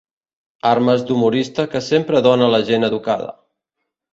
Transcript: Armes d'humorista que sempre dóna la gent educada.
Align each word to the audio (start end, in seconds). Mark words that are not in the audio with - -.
Armes 0.69 1.03
d'humorista 1.09 1.65
que 1.75 1.81
sempre 1.91 2.25
dóna 2.29 2.51
la 2.55 2.63
gent 2.71 2.89
educada. 2.91 3.29